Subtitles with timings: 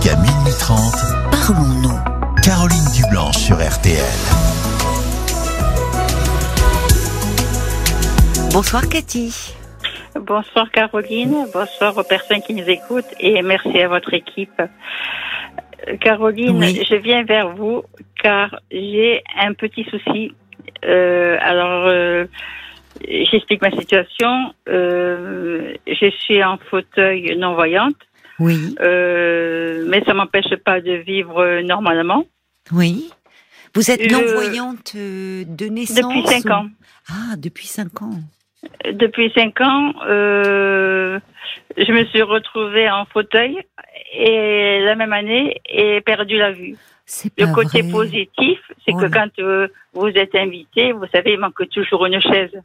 [0.00, 0.78] Jusqu'à minuit 30,
[1.30, 2.40] Parlons-nous.
[2.42, 4.00] Caroline Dublanche sur RTL.
[8.52, 9.54] Bonsoir Cathy.
[10.18, 14.62] Bonsoir Caroline, bonsoir aux personnes qui nous écoutent et merci à votre équipe.
[16.00, 16.82] Caroline, Oui.
[16.88, 17.82] je viens vers vous
[18.22, 20.32] car j'ai un petit souci.
[20.84, 22.24] Euh, alors, euh,
[23.06, 24.54] j'explique ma situation.
[24.68, 27.96] Euh, je suis en fauteuil non-voyante,
[28.40, 32.24] Oui, euh, mais ça m'empêche pas de vivre normalement.
[32.72, 33.10] oui.
[33.72, 36.66] Vous êtes Je- non-voyante euh, de naissance Depuis cinq ou- ans.
[37.08, 38.18] Ah, depuis cinq ans.
[38.92, 41.20] Depuis cinq ans, euh,
[41.78, 43.58] je me suis retrouvée en fauteuil
[44.12, 46.74] et la même année et perdu la vue.
[47.38, 47.90] Le côté vrai.
[47.92, 49.08] positif, c'est que Oh là.
[49.08, 52.60] quand euh, vous êtes invité, vous savez, il manque toujours une chaise.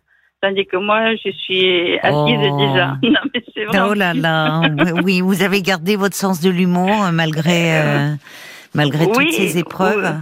[0.46, 2.58] Tandis que moi, je suis assise Oh.
[2.60, 2.98] déjà.
[3.02, 3.80] Non, mais c'est vrai.
[3.90, 4.62] Oh là là,
[5.04, 8.10] oui, vous avez gardé votre sens de l'humour euh, malgré euh,
[8.76, 10.14] malgré toutes Oui, ces épreuves.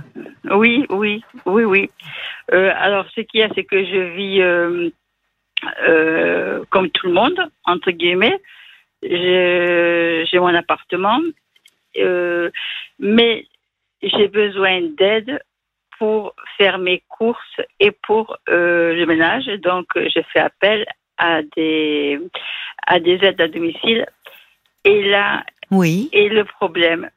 [0.49, 1.89] Oui, oui, oui, oui.
[2.53, 4.89] Euh, alors, ce qu'il y a, c'est que je vis euh,
[5.89, 8.39] euh, comme tout le monde, entre guillemets.
[9.01, 11.19] J'ai mon appartement,
[11.97, 12.49] euh,
[12.97, 13.45] mais
[14.01, 15.41] j'ai besoin d'aide
[16.03, 19.45] pour faire mes courses et pour euh, le ménage.
[19.63, 20.85] Donc, je fais appel
[21.17, 22.19] à des
[22.85, 24.05] à des aides à domicile.
[24.83, 27.09] Et là, Oui, et le problème,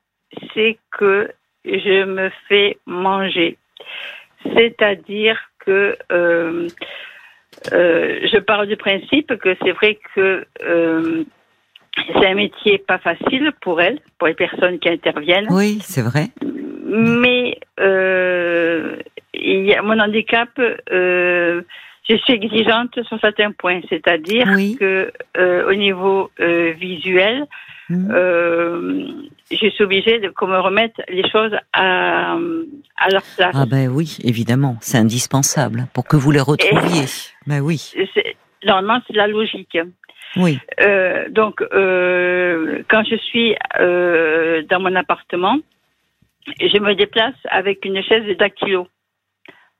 [0.54, 1.32] c'est que
[1.64, 3.58] je me fais manger.
[4.54, 6.68] C'est-à-dire que euh,
[7.72, 11.24] euh, je pars du principe que c'est vrai que euh,
[11.96, 16.28] c'est un métier pas facile pour elles, pour les personnes qui interviennent, oui, c'est vrai.
[16.96, 18.96] Mais euh,
[19.34, 20.48] y a mon handicap.
[20.58, 21.62] Euh,
[22.08, 24.76] je suis exigeante sur certains points, c'est-à-dire Oui.
[24.78, 27.46] que euh, au niveau visuel,
[27.88, 28.08] Hmm.
[29.48, 33.54] je suis obligée de qu'on me remette les choses à, à leur place.
[33.54, 37.04] Ah ben oui, évidemment, c'est indispensable pour que vous les retrouviez.
[37.46, 37.92] Ben oui,
[38.64, 39.78] Normalement, c'est la logique.
[40.36, 40.58] oui,
[41.30, 41.60] donc,
[42.90, 43.54] quand je suis
[44.68, 45.56] dans mon appartement,
[46.60, 48.88] je me déplace avec une chaise de dactylo.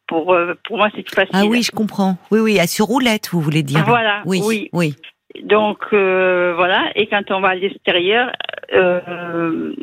[0.06, 1.30] Pour, euh, pour moi, c'est facile.
[1.34, 2.16] ah oui, je comprends.
[2.30, 3.84] Oui, oui, à sur roulette, vous voulez dire.
[3.84, 4.68] Voilà, oui, oui.
[4.72, 4.94] oui.
[5.42, 8.30] Donc euh, voilà, et quand on va à l'extérieur,
[8.72, 9.74] euh,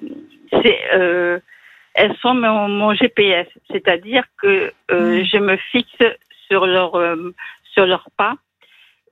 [0.52, 0.80] c'est
[1.96, 5.26] elles sont mon, mon GPS, c'est-à-dire que euh, Mm.
[5.26, 6.04] je me fixe
[6.48, 7.34] sur leur euh,
[7.74, 8.36] sur leurs pas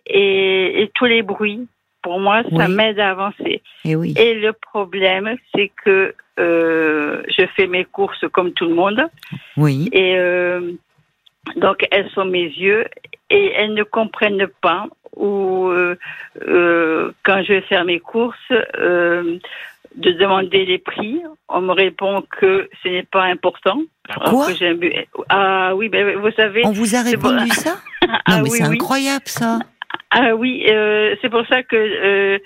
[0.08, 1.68] et, et tous les bruits.
[2.02, 2.74] Pour moi, ça Oui.
[2.74, 3.62] m'aide à avancer.
[3.86, 4.16] Et oui.
[4.18, 9.02] Et le problème, c'est que euh, je fais mes courses comme tout le monde.
[9.57, 9.90] Oui.
[9.94, 10.72] Et euh,
[11.56, 12.85] donc, elles sont mes yeux
[13.29, 15.96] et elles ne comprennent pas ou euh,
[17.24, 18.52] quand je vais faire mes courses,
[19.96, 21.22] de demander les prix.
[21.50, 23.81] On me répond que ce n'est pas important.
[24.09, 26.62] Alors Quoi que Ah oui, ben, vous savez.
[26.66, 27.78] On vous a répondu ça?
[28.25, 28.75] Ah Non, mais oui, c'est oui.
[28.75, 29.59] incroyable ça.
[30.12, 32.40] Ah oui, euh, c'est pour ça que euh,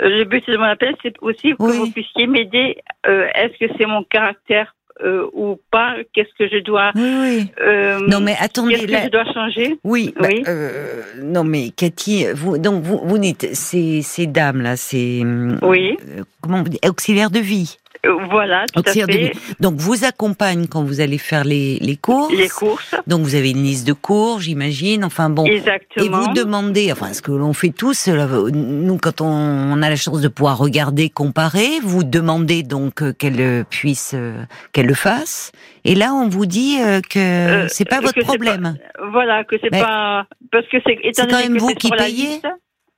[0.00, 1.76] le but de mon appel, c'est aussi que Oui.
[1.78, 2.76] vous puissiez m'aider.
[3.06, 7.50] Euh, Est-ce que c'est mon caractère euh, ou pas Qu'est-ce que je dois Oui, oui.
[7.60, 9.78] euh, Non, mais attendez, Qu'est-ce que je dois changer?
[9.84, 10.42] Oui, bah, Oui.
[10.48, 15.22] euh, non mais Cathy, vous donc vous vous dites ces ces dames là, c'est
[15.62, 15.96] Oui.
[16.08, 17.87] euh, comment auxiliaires de vie, Euh,
[18.30, 19.32] Voilà, tout à de fait.
[19.60, 22.32] Donc vous accompagnent quand vous allez faire les les courses.
[22.32, 25.04] Les courses, Donc vous avez une liste de cours, j'imagine.
[25.04, 25.46] Enfin bon.
[25.46, 26.20] Et exactement.
[26.20, 30.20] vous demandez, enfin ce que l'on fait tous, là, nous quand on, a la chance
[30.20, 34.42] de pouvoir regarder, comparer, vous demandez donc euh, qu'elle euh, puisse, euh,
[34.72, 35.52] qu'elle le fasse.
[35.84, 38.76] Et là on vous dit euh, que Euh, c'est pas votre problème.
[39.12, 42.46] Voilà, que c'est pas parce que c'est C'est quand même que vous qui payez liste,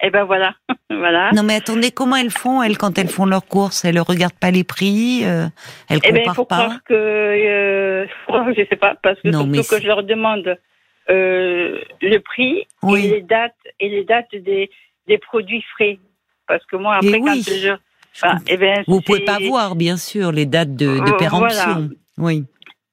[0.03, 0.55] Eh ben voilà,
[0.91, 1.31] voilà.
[1.33, 3.85] Non mais attendez, comment elles font elles quand elles font leurs courses?
[3.85, 5.47] Elles ne regardent pas les prix, euh,
[5.89, 6.57] elles Eh ben il comparent faut pas?
[6.65, 8.07] croire que euh,
[8.57, 10.57] je sais pas parce que Non, surtout que je leur demande
[11.11, 13.05] euh, le prix Oui.
[13.07, 14.71] et les dates et les dates des
[15.07, 15.99] des produits frais
[16.47, 17.45] parce que moi Eh après oui.
[17.45, 17.75] quand je
[18.13, 21.17] Je ah, eh ben, Vous pouvez pas voir, bien sûr, les dates de, de Euh,
[21.17, 21.65] péremption.
[21.65, 21.89] voilà.
[22.19, 22.45] Oui.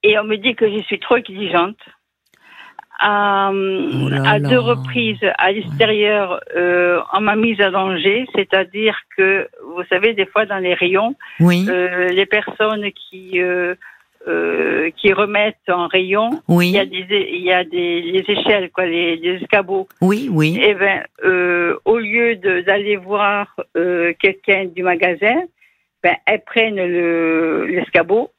[0.03, 1.77] Et on me dit que je suis trop exigeante.
[3.05, 4.49] Euh, Oh là à là.
[4.49, 10.25] deux reprises à l'extérieur, euh, on m'a mise à danger, c'est-à-dire que, vous savez, des
[10.25, 11.65] fois dans les rayons, Oui.
[11.69, 13.75] euh, les personnes qui euh,
[14.27, 16.69] euh, qui remettent en rayon, oui.
[16.69, 19.87] il y a des il y a des les échelles quoi, les, les escabeaux.
[20.01, 20.59] Oui, oui.
[20.61, 25.39] Eh ben, euh, au lieu d'aller voir euh, quelqu'un du magasin,
[26.03, 28.31] ben, elles prennent le l'escabeau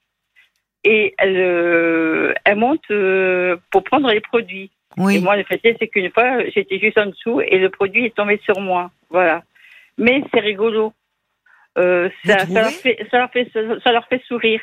[0.94, 4.70] et elles, euh, elles montent euh, pour prendre les produits.
[4.96, 5.20] Et Oui.
[5.20, 8.14] moi, le fait est, c'est qu'une fois, j'étais juste en dessous et le produit est
[8.16, 8.90] tombé sur moi.
[9.10, 9.42] Voilà.
[9.96, 10.92] Mais c'est rigolo.
[11.78, 13.46] euh, ça, ça, leur fait, ça, leur fait,
[13.84, 14.60] ça leur fait sourire.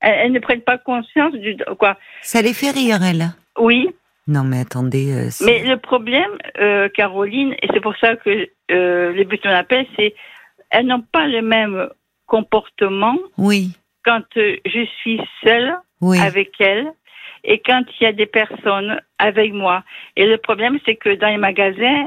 [0.00, 1.96] Elles, elles ne prennent pas conscience du quoi.
[2.22, 3.26] Ça les fait rire, elle.
[3.58, 3.90] Oui,
[4.26, 5.12] Non, mais attendez.
[5.12, 8.30] euh, mais le problème, euh, Caroline, et c'est pour ça que
[8.70, 9.50] euh, le but de
[9.96, 10.14] c'est
[10.70, 11.88] elles n'ont pas le même
[12.26, 16.18] comportement Oui, quand euh, je suis seule oui.
[16.20, 16.90] avec elles
[17.44, 19.82] et quand il y a des personnes avec moi.
[20.16, 22.06] Et le problème, c'est que dans les magasins,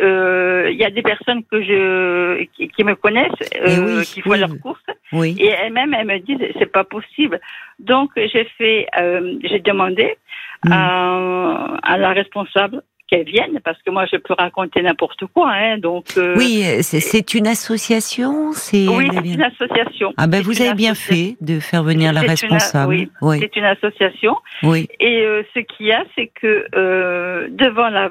[0.00, 4.02] euh, il y a des personnes que je qui, qui me connaissent, euh, Eh oui,
[4.06, 4.38] qui font oui.
[4.38, 4.82] leurs courses,
[5.12, 5.36] Oui.
[5.38, 7.38] et elles-mêmes elles me disent c'est pas possible.
[7.78, 10.16] Donc j'ai fait, euh, j'ai demandé
[10.62, 10.72] Mm.
[10.72, 15.78] à, à la responsable qu'elle vienne parce que moi je peux raconter n'importe quoi, hein,
[15.78, 16.04] donc.
[16.16, 18.52] euh, Oui, c'est- une association.
[18.52, 18.86] C'est.
[18.88, 20.12] Oui, une association.
[20.16, 22.92] Ah ben vous avez bien fait de faire venir la une- responsable.
[22.94, 24.36] oui, oui, C'est une association.
[24.62, 24.88] oui.
[25.00, 28.08] Et euh, ce qu'il y a, c'est que euh, devant la,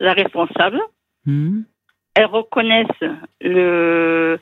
[0.00, 0.80] la responsable,
[1.26, 1.62] Hmm.
[2.14, 3.04] elles reconnaissent
[3.42, 4.38] le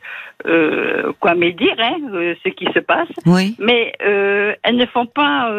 [1.20, 1.96] quoi me dire, hein,
[2.44, 3.56] ce qui se passe, Oui.
[3.58, 5.50] mais elles ne font pas,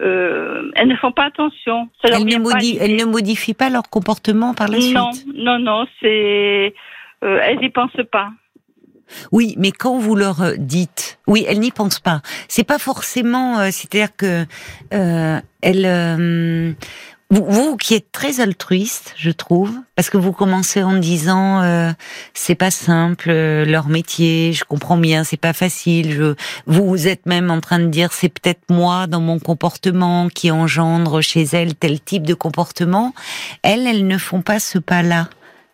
[0.00, 1.88] euh, elles ne font pas attention.
[2.02, 5.26] Ça Elles ne, modi- elles modifient pas leur comportement par la non, suite?
[5.34, 6.74] non, non, c'est
[7.24, 8.30] euh, elles y pensent pas.
[9.32, 12.20] Oui, mais quand vous leur euh, dites, oui, elles n'y pensent pas.
[12.46, 14.44] C'est pas forcément, euh, c'est-à-dire que
[14.90, 16.76] elles,
[17.30, 21.92] vous, vous qui êtes très altruiste, je trouve, parce que vous commencez en disant, euh,
[22.32, 26.12] c'est pas simple euh, leur métier, je comprends bien, c'est pas facile.
[26.12, 26.34] Je,
[26.66, 31.20] vous êtes même en train de dire, c'est peut-être moi dans mon comportement qui engendre
[31.20, 33.12] chez elles tel type de comportement.
[33.62, 35.28] Elles, elles ne font pas ce pas-là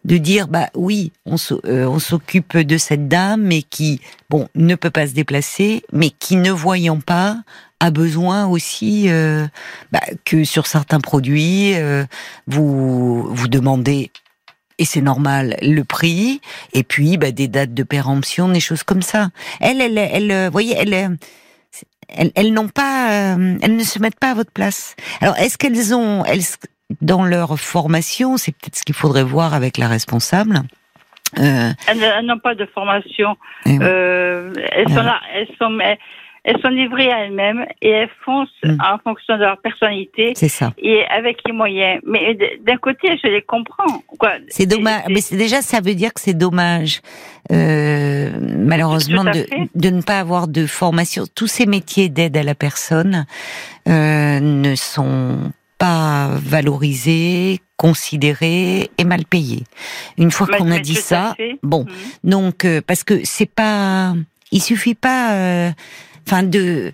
[0.05, 1.37] de dire bah oui, on
[1.67, 6.37] euh, s'occupe de cette dame, mais qui bon ne peut pas se déplacer, mais qui
[6.37, 7.39] ne voyant pas
[7.84, 9.46] a besoin aussi euh,
[9.92, 12.04] bah, que sur certains produits euh,
[12.46, 14.10] vous vous demandez
[14.78, 16.40] et c'est normal le prix
[16.72, 19.28] et puis bah, des dates de péremption, des choses comme ça.
[19.60, 21.16] Elles, elles, elles, euh, voyez, elles,
[22.08, 24.96] elles, elles n'ont pas, euh, elles ne se mettent pas à votre place.
[25.20, 26.42] Alors est-ce qu'elles ont, elles,
[27.00, 30.62] dans leur formation, c'est peut-être ce qu'il faudrait voir avec la responsable.
[31.38, 33.36] Euh, Elles, elles n'ont pas de formation.
[33.66, 33.78] eh oui.
[33.82, 35.70] Euh, elles sont là, elles sont,
[36.44, 38.79] elles sont livrées à elles-mêmes et elles foncent Mm.
[38.81, 40.73] en fonction de leur personnalité c'est ça.
[40.79, 42.00] et avec les moyens.
[42.06, 44.00] Mais d'un côté, je les comprends.
[44.19, 44.32] Quoi.
[44.49, 47.00] C'est dommage, mais c'est déjà ça veut dire que c'est dommage,
[47.52, 51.25] euh, malheureusement, de, de ne pas avoir de formation.
[51.35, 53.26] Tous ces métiers d'aide à la personne
[53.88, 59.64] euh, ne sont pas valorisés, considérés et mal payés.
[60.19, 62.31] Une fois qu'on a dit ça, bon, Mhm.
[62.31, 64.14] donc euh, parce que c'est pas,
[64.52, 65.70] il suffit pas, euh,
[66.26, 66.93] enfin de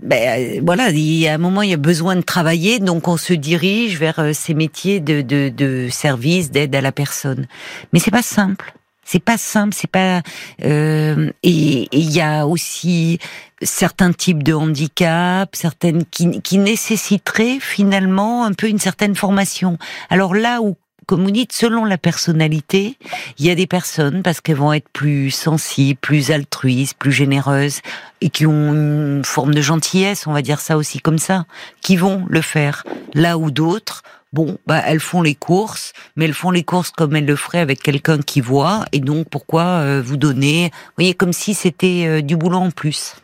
[0.00, 3.06] ben, euh, voilà, il y a un moment, il y a besoin de travailler, donc
[3.08, 7.46] on se dirige vers euh, ces métiers de, de, de service, d'aide à la personne.
[7.92, 8.74] Mais c'est pas simple.
[9.04, 10.22] C'est pas simple, c'est pas.
[10.64, 13.18] euh, et et il y a aussi
[13.60, 19.76] certains types de handicaps, certaines qui, qui nécessiteraient finalement un peu une certaine formation.
[20.08, 20.76] Alors là où,
[21.12, 22.96] comme vous dites, selon la personnalité,
[23.38, 27.82] il y a des personnes parce qu'elles vont être plus sensibles, plus altruistes, plus généreuses
[28.22, 31.44] et qui ont une forme de gentillesse, on va dire ça aussi comme ça,
[31.82, 32.84] qui vont le faire.
[33.12, 37.14] Là où d'autres, bon, bah elles font les courses, mais elles font les courses comme
[37.14, 41.12] elles le feraient avec quelqu'un qui voit, et donc pourquoi euh, vous donner, vous voyez,
[41.12, 43.16] comme si c'était euh, du boulot en plus.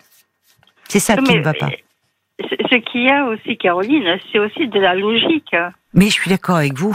[0.91, 1.71] C'est ça qui ne va pas.
[2.39, 5.57] Ce qu'il y a aussi, Caroline, c'est aussi de la logique.
[5.95, 6.95] Mais je suis d'accord avec vous.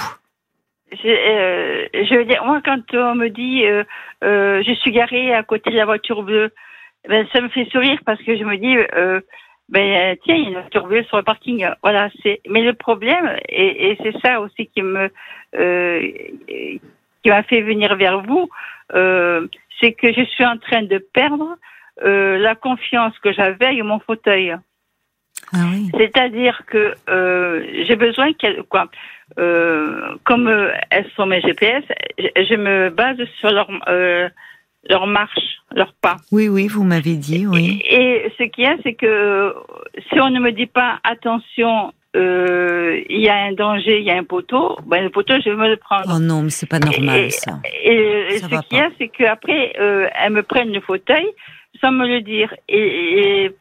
[1.01, 3.83] C'est, euh, je veux dire, moi, quand on me dit euh,
[4.23, 6.51] euh, je suis garée à côté de la voiture bleue,
[7.07, 9.21] ben, ça me fait sourire parce que je me dis euh,
[9.69, 11.67] ben tiens, il y a une voiture bleue sur le parking.
[11.81, 12.41] Voilà, c'est.
[12.47, 15.09] Mais le problème, et, et c'est ça aussi qui me
[15.55, 16.11] euh,
[16.47, 18.49] qui m'a fait venir vers vous,
[18.93, 19.47] euh,
[19.79, 21.57] c'est que je suis en train de perdre
[22.01, 24.55] la confiance que j'avais avec mon fauteuil.
[25.53, 25.89] Ah oui.
[25.97, 28.87] C'est-à-dire que euh, j'ai besoin qu'elles quoi
[29.39, 31.83] euh, comme euh, elles sont mes GPS,
[32.19, 34.29] je, je me base sur leur euh,
[34.89, 35.39] leur marche,
[35.73, 36.17] leur pas.
[36.31, 37.81] Oui, oui, vous m'avez dit, oui.
[37.89, 39.53] Et, et ce qu'il y a, c'est que
[40.11, 44.11] si on ne me dit pas attention, euh, il y a un danger, il y
[44.11, 46.05] a un poteau, ben le poteau je vais me le prendre.
[46.13, 47.59] Oh non, mais c'est pas normal Et- ça.
[47.83, 47.95] Et,
[48.29, 51.25] et Ça ce qu'il y a, c'est qu'après, euh, elles me prennent le fauteuil
[51.81, 52.53] sans me le dire.
[52.69, 53.51] Et, et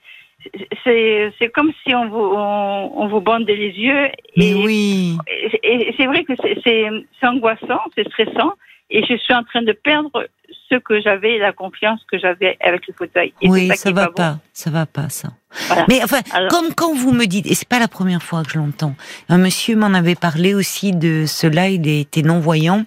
[0.85, 4.09] c'est, c'est comme si on vous, on, on vous bandait les yeux.
[4.37, 5.17] Mais et, oui.
[5.63, 6.33] et, c'est vrai que
[6.65, 6.87] c'est,
[7.27, 8.53] angoissant, c'est stressant.
[8.91, 10.27] Et je suis en train de perdre
[10.69, 13.33] ce que j'avais, la confiance que j'avais avec le fauteuil.
[13.41, 14.13] Et oui, ça est va bon.
[14.13, 15.29] pas, ça va pas ça.
[15.69, 15.87] Voilà.
[15.89, 18.51] Mais enfin, Alors- comme quand vous me dites, et c'est pas la première fois que
[18.51, 18.95] je l'entends,
[19.31, 22.85] un monsieur m'en avait parlé aussi de cela, il était non-voyant,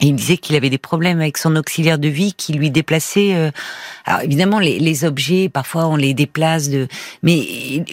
[0.00, 3.34] Il disait qu'il avait des problèmes avec son auxiliaire de vie qui lui déplaçait.
[3.34, 3.50] Euh,
[4.04, 6.86] alors évidemment, les, les, objets, parfois on les déplace de,
[7.22, 7.84] mais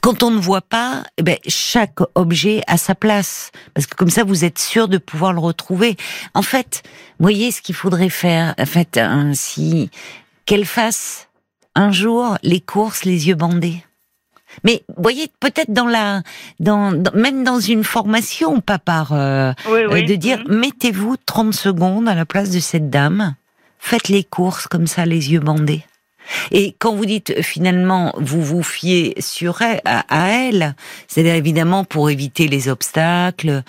[0.00, 4.10] quand on ne voit pas, eh ben, chaque objet a sa place parce que comme
[4.10, 5.96] ça vous êtes sûr de pouvoir le retrouver.
[6.34, 6.82] En fait,
[7.20, 8.54] voyez ce qu'il faudrait faire.
[8.58, 9.90] En fait, ainsi
[10.44, 11.28] qu'elle fasse
[11.74, 13.84] un jour les courses les yeux bandés.
[14.64, 16.22] Mais voyez, peut-être dans la,
[16.60, 20.58] dans, même dans une formation, pas par euh, euh, de dire, mhm.
[20.58, 23.34] mettez-vous 30 secondes à la place de cette dame,
[23.78, 25.84] faites les courses comme ça, les yeux bandés.
[26.52, 30.76] Et quand vous dites euh, finalement vous vous fiez sur elle, à, elle,
[31.08, 33.62] c'est-à-dire évidemment pour éviter les obstacles.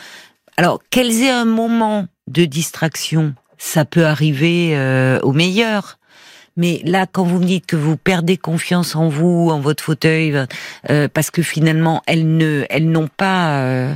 [0.58, 4.78] Alors qu'elles aient un moment de distraction, ça peut arriver
[5.24, 5.98] au meilleur.
[6.56, 10.36] Mais là, quand vous me dites que vous perdez confiance en vous, en votre fauteuil,
[10.90, 13.94] euh, parce que finalement, elles ne, elles n'ont pas, euh,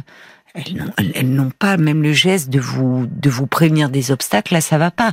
[1.16, 4.54] elles n'ont pas même le geste de vous, de vous prévenir des obstacles.
[4.54, 5.12] Là, ça va pas.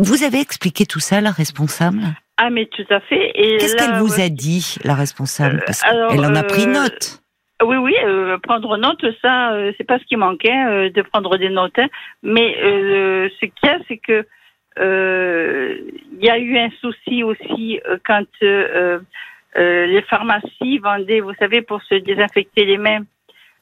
[0.00, 2.02] Vous avez expliqué tout ça, la responsable?
[2.36, 3.32] Ah, mais tout à fait.
[3.34, 5.62] Qu'est-ce qu'elle vous a dit, la responsable?
[5.66, 7.20] Parce Elle en a pris euh, note.
[7.64, 7.94] Oui, oui,
[8.42, 11.78] prendre note, ça, c'est pas ce qui manquait, de prendre des notes.
[11.78, 11.86] Hein.
[12.22, 14.22] Mais ce qu'il y a, c'est que euh,
[14.78, 18.98] il y a eu un souci aussi euh, quand euh,
[19.54, 23.04] les pharmacies vendaient, vous savez, pour se désinfecter les mains.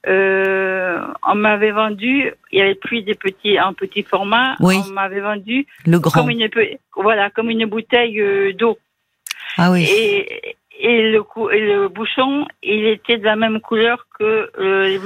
[0.07, 4.57] on m'avait vendu, il y avait plus des petits en petit format.
[4.61, 6.23] On m'avait vendu le grand.
[6.23, 6.49] comme une
[6.97, 8.79] voilà comme une bouteille d'eau.
[9.59, 9.85] Ah oui.
[9.85, 14.51] Et, et le, et le bouchon, il était de la même couleur que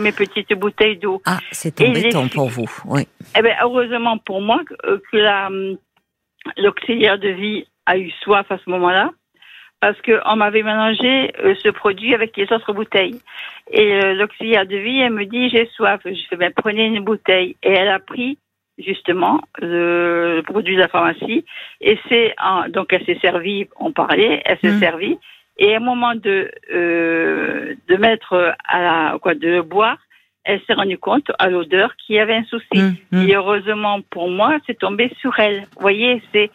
[0.00, 1.20] mes petites bouteilles d'eau.
[1.24, 3.08] Ah, c'est embêtant pour vous, oui.
[3.36, 5.50] Eh ben, heureusement pour moi que, que la,
[6.56, 9.10] l'auxiliaire de vie a eu soif à ce moment-là
[9.80, 13.20] parce qu'on m'avait mélangé euh, ce produit avec les autres bouteilles.
[13.70, 16.00] Et euh, l'auxiliaire de vie, elle me dit, j'ai soif.
[16.04, 17.56] Je fais, ben, prenez une bouteille.
[17.62, 18.38] Et elle a pris,
[18.78, 21.44] justement, le, produit de la pharmacie.
[21.80, 22.34] Et c'est,
[22.70, 24.80] donc elle s'est servie, on parlait, elle s'est mmh.
[24.80, 25.18] servie.
[25.58, 29.98] Et au moment de, euh, de mettre à la, quoi, de le boire,
[30.46, 32.66] elle s'est rendue compte à l'odeur qu'il y avait un souci.
[32.76, 33.28] Hum, hum.
[33.28, 35.62] Et heureusement pour moi, c'est tombé sur elle.
[35.74, 36.50] Vous voyez, c'est.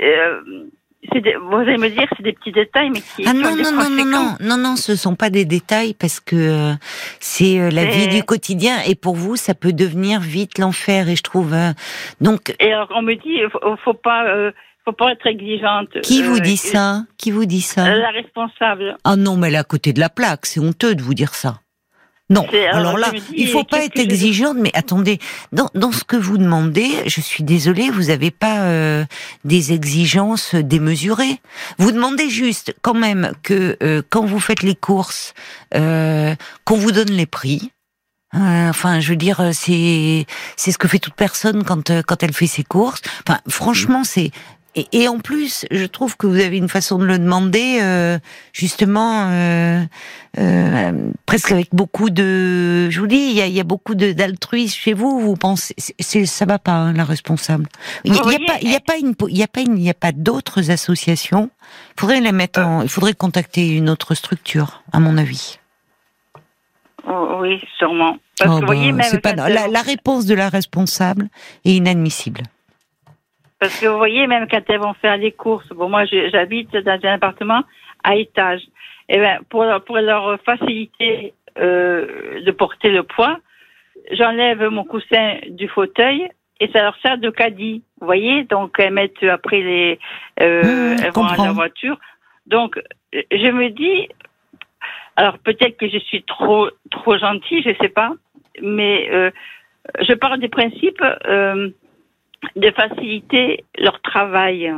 [0.00, 0.40] Euh,
[1.12, 4.04] vous allez me dire, c'est des petits détails, mais qui, ah non, non, non, non,
[4.04, 6.72] non, non, non, ce sont pas des détails parce que euh,
[7.20, 11.14] c'est euh, la vie du quotidien et pour vous, ça peut devenir vite l'enfer et
[11.14, 11.54] je trouve
[12.20, 12.54] donc.
[12.58, 14.24] Et alors on me dit, faut, faut pas.
[14.84, 16.00] faut pas être exigeante.
[16.02, 17.02] Qui vous dit ça?
[17.18, 17.96] Qui vous dit ça?
[17.96, 18.96] La responsable.
[19.04, 20.46] Ah non, mais elle est à côté de la plaque.
[20.46, 21.60] C'est honteux de vous dire ça.
[22.28, 25.20] Non, alors, là, il faut pas être exigeante, mais attendez,
[25.52, 29.04] dans, dans ce que vous demandez, je suis désolée, vous n'avez pas euh,
[29.44, 31.40] des exigences démesurées.
[31.78, 35.34] Vous demandez juste quand même que euh, quand vous faites les courses,
[35.76, 37.70] euh, qu'on vous donne les prix.
[38.32, 42.48] enfin, je veux dire, c'est c'est ce que fait toute personne quand quand elle fait
[42.48, 43.02] ses courses.
[43.24, 44.32] Enfin, franchement, c'est
[44.76, 48.18] et, en plus, je trouve que vous avez une façon de le demander, euh,
[48.52, 49.82] justement, euh,
[50.38, 50.92] euh,
[51.24, 52.90] presque avec beaucoup de.
[52.90, 55.18] Je vous dis, il y a, y a beaucoup d'altruisme chez vous.
[55.18, 57.66] Vous pensez, c'est ça va pas, hein, la responsable.
[58.04, 59.88] Il n'y a, pas, il y a pas une, il y a pas il y
[59.88, 61.48] a pas d'autres associations.
[61.96, 65.58] Il faudrait les mettre en, il faudrait contacter une autre structure, à mon avis.
[67.08, 68.18] Oh, oui, sûrement.
[68.38, 71.28] Parce oh, que, vous voyez, bah, même pas, la, la réponse de la responsable
[71.64, 72.42] est inadmissible.
[73.58, 76.98] Parce que vous voyez, même quand elles vont faire les courses, bon, moi j'habite dans
[77.02, 77.62] un appartement
[78.04, 78.62] à étage.
[79.08, 83.38] Et ben pour leur, pour leur faciliter euh, de porter le poids,
[84.10, 86.28] j'enlève mon coussin du fauteuil
[86.60, 87.82] et ça leur sert de caddie.
[88.00, 89.98] Vous voyez, donc elles mettent après les,
[90.40, 91.98] euh, mmh, elles vont à la voiture.
[92.46, 92.78] Donc
[93.12, 94.08] je me dis,
[95.16, 98.12] alors peut-être que je suis trop trop gentille, je sais pas,
[98.60, 99.30] mais euh,
[100.00, 101.02] je parle des principes.
[101.26, 101.70] Euh,
[102.56, 104.72] de faciliter leur travail.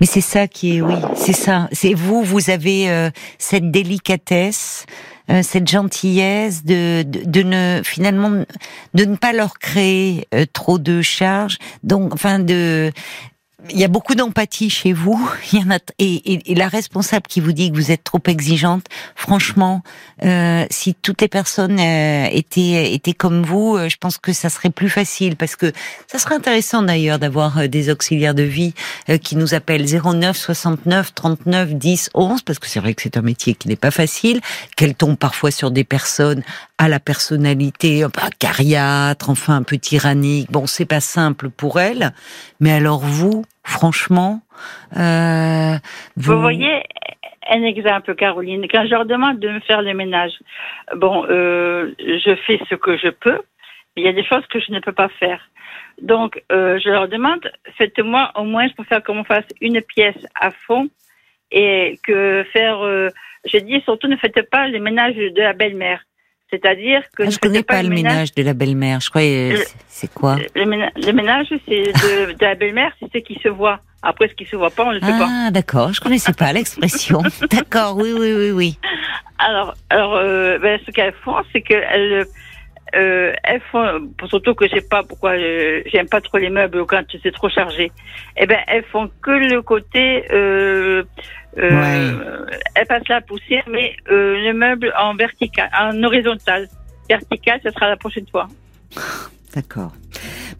[0.00, 1.68] Mais c'est ça qui est, oui, c'est ça.
[1.72, 4.86] C'est vous, vous avez euh, cette délicatesse,
[5.30, 8.44] euh, cette gentillesse de, de, ne finalement
[8.94, 11.58] de ne pas leur créer euh, trop de charges.
[11.82, 12.90] Donc, enfin, de
[13.68, 15.30] il y a beaucoup d'empathie chez vous.
[15.52, 18.20] Il y en a et, et, la responsable qui vous dit que vous êtes trop
[18.26, 18.86] exigeante.
[19.14, 19.82] Franchement,
[20.24, 24.48] euh, si toutes les personnes euh, étaient étaient comme vous, euh, je pense que ça
[24.48, 25.72] serait plus facile parce que
[26.06, 28.74] ça serait intéressant d'ailleurs d'avoir euh, des auxiliaires de vie
[29.22, 33.22] qui nous appellent 09 69 39 10 11 parce que c'est vrai que c'est un
[33.22, 34.40] métier qui n'est pas facile,
[34.76, 36.42] qu'elle tombe parfois sur des personnes
[36.80, 40.50] à la personnalité un peu cariâtre, enfin un peu tyrannique.
[40.50, 42.12] Bon, c'est pas simple pour elle,
[42.58, 44.40] mais alors vous, franchement,
[44.96, 45.74] euh,
[46.16, 46.40] vous...
[46.40, 46.82] voyez
[47.50, 48.66] un exemple, Caroline.
[48.66, 50.32] Quand je leur demande de me faire le ménage,
[50.96, 53.42] bon, euh, je fais ce que je peux,
[53.94, 55.50] mais il y a des choses que je ne peux pas faire.
[56.00, 60.50] Donc, euh, je leur demande, faites-moi au moins, je préfère qu'on fasse une pièce à
[60.50, 60.88] fond
[61.50, 62.80] et que faire.
[62.80, 63.10] Euh,
[63.44, 66.00] je dis surtout, ne faites pas les ménages de la belle-mère.
[66.50, 67.24] C'est-à-dire que.
[67.24, 69.00] Ah, je connais pas, le ménage de la belle-mère.
[69.00, 69.54] Je croyais.
[69.86, 70.64] C'est quoi Le,
[71.12, 73.80] ménage, c'est de, de, la belle-mère, c'est ce qui se voit.
[74.02, 75.28] Après, ce qui se voit pas, on le sait ah, pas.
[75.28, 75.92] Ah, d'accord.
[75.92, 77.22] Je connaissais pas l'expression.
[77.50, 77.96] d'accord.
[77.96, 78.78] Oui, oui, oui, oui.
[79.38, 82.26] Alors, alors, euh, ben, ce qu'elles font, c'est qu'elles
[82.94, 86.84] euh, elles font, surtout que je sais pas pourquoi euh, j'aime pas trop les meubles
[86.86, 87.92] quand c'est trop chargé.
[88.36, 91.04] Eh ben, elles font que le côté, euh,
[91.58, 96.68] euh, elles passent la poussière, mais euh, le meuble en vertical, en horizontal.
[97.08, 98.48] Vertical, ce sera la prochaine fois.
[99.54, 99.92] D'accord.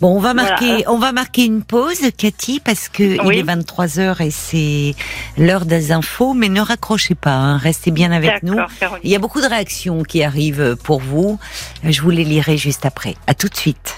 [0.00, 3.86] Bon, on va marquer, on va marquer une pause, Cathy, parce que il est 23
[3.86, 4.94] h et c'est
[5.40, 6.34] l'heure des infos.
[6.34, 8.56] Mais ne raccrochez pas, hein, restez bien avec nous.
[9.04, 11.38] Il y a beaucoup de réactions qui arrivent pour vous.
[11.84, 13.14] Je vous les lirai juste après.
[13.28, 13.94] À tout de suite.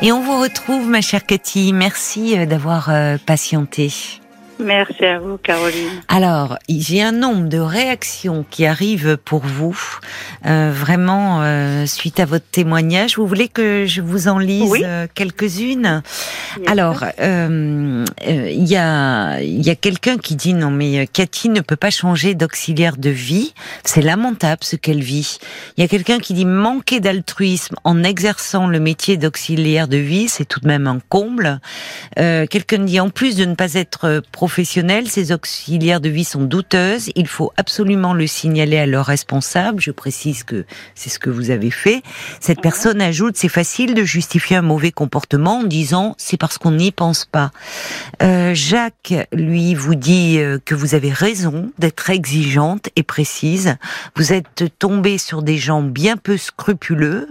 [0.00, 1.72] Et on vous retrouve, ma chère Cathy.
[1.72, 3.90] Merci euh, d'avoir euh, patienté.
[4.60, 5.88] Merci à vous, Caroline.
[6.08, 9.78] Alors, j'ai un nombre de réactions qui arrivent pour vous,
[10.46, 13.16] euh, vraiment euh, suite à votre témoignage.
[13.16, 16.02] Vous voulez que je vous en lise euh, quelques-unes?
[16.66, 21.76] Alors, euh, il y a, y a quelqu'un qui dit non mais Cathy ne peut
[21.76, 23.54] pas changer d'auxiliaire de vie.
[23.84, 25.38] C'est lamentable ce qu'elle vit.
[25.76, 30.28] Il y a quelqu'un qui dit manquer d'altruisme en exerçant le métier d'auxiliaire de vie,
[30.28, 31.60] c'est tout de même un comble.
[32.16, 37.10] quelqu'un dit en plus de ne pas être professionnels, ces auxiliaires de vie sont douteuses.
[37.16, 39.78] Il faut absolument le signaler à leur responsable.
[39.78, 40.64] Je précise que
[40.94, 42.02] c'est ce que vous avez fait.
[42.40, 46.70] Cette personne ajoute, c'est facile de justifier un mauvais comportement en disant c'est parce qu'on
[46.70, 47.50] n'y pense pas.
[48.22, 53.76] Euh, Jacques, lui, vous dit euh, que vous avez raison d'être exigeante et précise.
[54.16, 57.28] Vous êtes tombé sur des gens bien peu scrupuleux.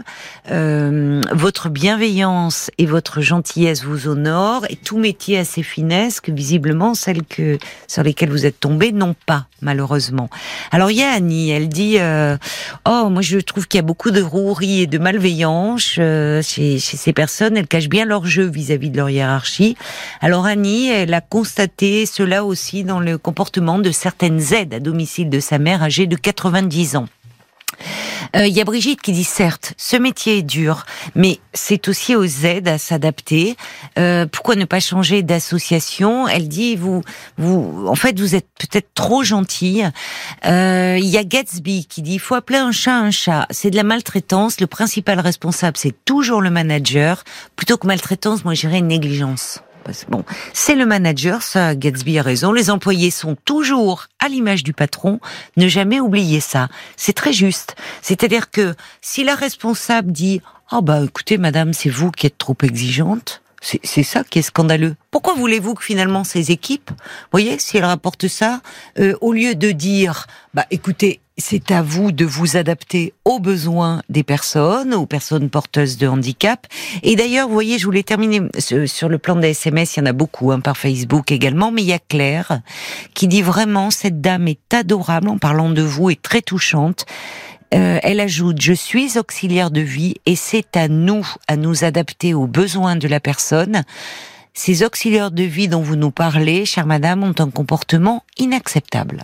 [0.51, 6.31] Euh, votre bienveillance et votre gentillesse vous honorent et tout métier a ses finesses que
[6.31, 10.29] visiblement celles sur lesquelles vous êtes tombés n'ont pas malheureusement.
[10.71, 12.37] Alors il y a Annie, elle dit euh,
[12.85, 16.79] oh moi je trouve qu'il y a beaucoup de rouerie et de malveillance euh, chez,
[16.79, 17.55] ces personnes.
[17.55, 19.77] Elles cachent bien leur jeu vis-à-vis de leur hiérarchie.
[20.21, 25.29] Alors Annie, elle a constaté cela aussi dans le comportement de certaines aides à domicile
[25.29, 27.07] de sa mère âgée de 90 ans.
[28.33, 30.85] Il euh, y a Brigitte qui dit certes, ce métier est dur,
[31.15, 33.55] mais c'est aussi aux aides à s'adapter.
[33.97, 36.27] Euh, pourquoi ne pas changer d'association?
[36.27, 37.01] Elle dit vous,
[37.37, 39.89] vous, en fait, vous êtes peut-être trop gentille.
[40.45, 43.47] Euh, il y a Gatsby qui dit il faut appeler un chat un chat.
[43.49, 44.59] C'est de la maltraitance.
[44.59, 47.23] Le principal responsable, c'est toujours le manager.
[47.55, 49.61] Plutôt que maltraitance, moi, j'irais négligence.
[50.09, 50.23] Bon,
[50.53, 52.51] c'est le manager, ça, Gatsby a raison.
[52.51, 55.19] Les employés sont toujours à l'image du patron.
[55.55, 56.67] Ne jamais oublier ça.
[56.95, 57.75] C'est très juste.
[58.01, 62.57] C'est-à-dire que si la responsable dit, oh bah écoutez, madame, c'est vous qui êtes trop
[62.63, 64.95] exigeante, c'est ça qui est scandaleux.
[65.11, 66.91] Pourquoi voulez-vous que finalement ces équipes,
[67.31, 68.61] voyez, si elles rapportent ça,
[68.99, 74.01] euh, au lieu de dire, bah écoutez, c'est à vous de vous adapter aux besoins
[74.09, 76.65] des personnes, aux personnes porteuses de handicap.
[77.03, 80.07] Et d'ailleurs, vous voyez, je voulais terminer sur le plan des SMS, il y en
[80.07, 82.61] a beaucoup hein, par Facebook également, mais il y a Claire
[83.13, 87.05] qui dit vraiment, cette dame est adorable en parlant de vous et très touchante.
[87.73, 92.33] Euh, elle ajoute, je suis auxiliaire de vie et c'est à nous à nous adapter
[92.33, 93.83] aux besoins de la personne.
[94.53, 99.23] Ces auxiliaires de vie dont vous nous parlez, chère madame, ont un comportement inacceptable.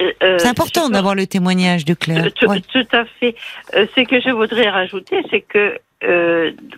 [0.00, 2.32] Euh, euh, c'est important d'avoir le témoignage de Claire.
[2.34, 2.46] Tout,
[2.92, 3.34] à fait.
[3.74, 5.78] Euh, ce que je voudrais rajouter, c'est que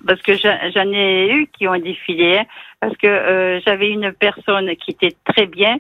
[0.07, 2.45] parce que j'en ai eu qui ont défilé, hein,
[2.81, 5.77] parce que j'avais une personne qui était très bien,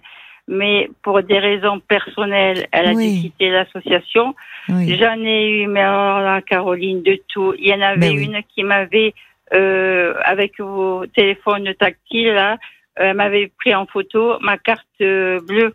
[0.49, 4.35] mais pour des raisons personnelles, elle a dû quitter l'association.
[4.69, 7.55] J'en ai eu, mais alors là, Caroline, de tout.
[7.59, 9.15] Il y en avait ben une qui m'avait,
[9.53, 12.57] avec vos téléphones tactiles, là,
[12.97, 15.75] elle m'avait pris en photo ma carte bleue.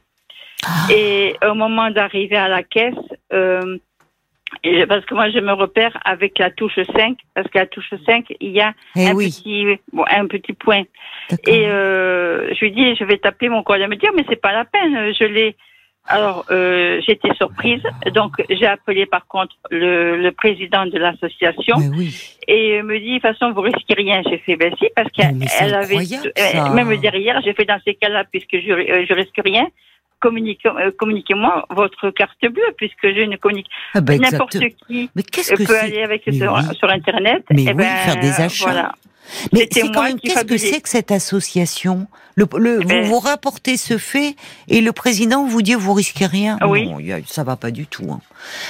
[0.89, 2.93] Et au moment d'arriver à la caisse,
[3.33, 3.77] euh,
[4.87, 8.25] parce que moi je me repère avec la touche 5, parce qu'à la touche 5,
[8.39, 10.83] il y a eh un, petit, bon, un petit point.
[11.47, 13.83] Et euh, je lui dis, je vais taper mon collègue.
[13.83, 15.55] Elle me dit, oh, mais c'est pas la peine, je l'ai.
[16.05, 17.81] Alors, euh, j'étais surprise.
[18.13, 21.77] Donc, j'ai appelé par contre le, le président de l'association
[22.47, 24.21] et me dit, de toute façon, vous risquez rien.
[24.29, 28.51] J'ai fait, ben si, parce qu'elle avait, même derrière, j'ai fait dans ces cas-là, puisque
[28.51, 29.67] je, euh, je risque rien,
[30.25, 33.69] euh, communiquez-moi votre carte bleue, puisque je ne communique.
[33.93, 35.09] Ah bah, N'importe qui
[35.65, 37.43] peut aller avec sur, Internet.
[37.51, 38.93] Mais eh ben, faire des achats.
[39.51, 42.07] Mais c'est quand moi même qu'est-ce que c'est que cette association?
[42.35, 44.35] Le, le- Eh ben- Vous vous rapportez ce fait
[44.67, 46.57] et le président vous dit vous risquez rien.
[46.61, 46.87] Ah oui.
[46.87, 48.05] Non, il y a- ça va pas du tout.
[48.11, 48.19] hein.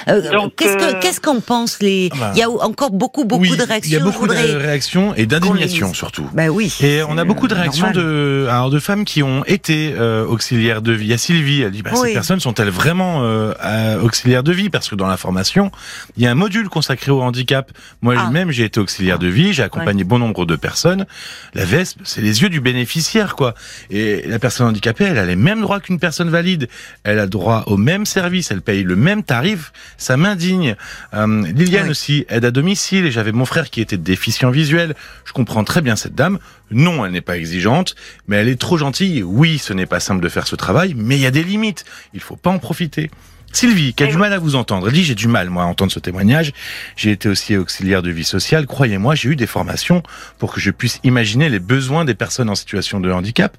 [0.08, 2.32] Euh, qu'est-ce que euh, qu'est-ce qu'en pensent les Ah bah.
[2.34, 3.90] Il y a encore beaucoup beaucoup Oui, de réactions.
[3.90, 6.28] Il y a beaucoup voudrais- de réactions et d'indignation surtout.
[6.32, 6.72] Ben oui.
[6.80, 8.04] Et on a beaucoup de euh, réactions normal.
[8.04, 11.06] de, alors de femmes qui ont été euh, auxiliaires de vie.
[11.06, 12.08] Il y a Sylvie, elle dit bah, Oui.
[12.08, 14.70] ces personnes sont-elles vraiment euh, euh, auxiliaires de vie?
[14.70, 15.72] Parce que dans la formation,
[16.16, 17.70] il y a un module consacré au handicap.
[18.02, 18.30] Moi Ah.
[18.50, 21.06] j'ai été auxiliaire de vie, j'ai accompagné bon nombre de personnes.
[21.54, 23.53] La VESP, c'est les yeux du bénéficiaire, quoi.
[23.90, 26.68] Et la personne handicapée, elle a les mêmes droits qu'une personne valide.
[27.02, 29.72] Elle a droit au même service, elle paye le même tarif.
[29.96, 30.76] Ça m'indigne.
[31.14, 31.90] Euh, Liliane Oui.
[31.90, 34.94] aussi aide à domicile et j'avais mon frère qui était déficient visuel.
[35.24, 36.38] Je comprends très bien cette dame.
[36.70, 37.94] Non, elle n'est pas exigeante,
[38.26, 39.22] mais elle est trop gentille.
[39.22, 41.84] Oui, ce n'est pas simple de faire ce travail, mais il y a des limites.
[42.14, 43.10] Il faut pas en profiter.
[43.56, 45.64] Sylvie, qui a Et du mal à vous entendre, elle dit j'ai du mal moi
[45.64, 46.52] à entendre ce témoignage.
[46.96, 48.66] J'ai été aussi auxiliaire de vie sociale.
[48.66, 50.02] Croyez-moi, j'ai eu des formations
[50.38, 53.56] pour que je puisse imaginer les besoins des personnes en situation de handicap.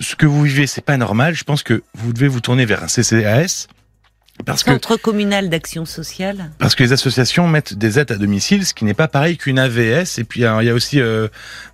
[0.00, 1.34] Ce que vous vivez, c'est pas normal.
[1.34, 3.66] Je pense que vous devez vous tourner vers un CCAS.
[4.44, 6.50] Parce que, communal d'action sociale.
[6.58, 9.58] parce que les associations mettent des aides à domicile, ce qui n'est pas pareil qu'une
[9.60, 10.18] AVS.
[10.18, 11.28] Et puis alors, il y a aussi, euh,